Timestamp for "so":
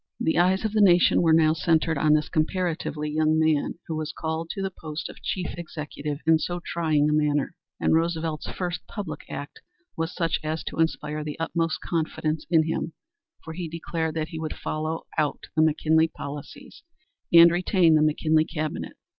6.39-6.59